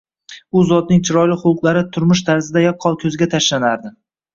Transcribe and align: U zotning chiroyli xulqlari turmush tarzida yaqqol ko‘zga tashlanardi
U 0.59 0.63
zotning 0.69 1.03
chiroyli 1.11 1.37
xulqlari 1.43 1.85
turmush 1.93 2.27
tarzida 2.33 2.67
yaqqol 2.67 3.01
ko‘zga 3.07 3.33
tashlanardi 3.39 3.99